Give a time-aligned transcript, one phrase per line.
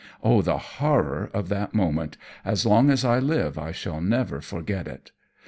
[0.23, 4.87] Oh, the horror of that moment, as long as I live I shall never forget
[4.87, 5.11] it.